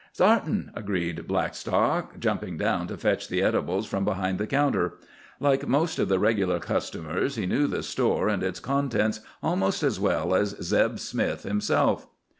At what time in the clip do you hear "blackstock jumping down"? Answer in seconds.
1.27-2.87